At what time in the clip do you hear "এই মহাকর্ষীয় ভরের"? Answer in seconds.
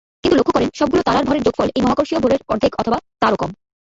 1.71-2.41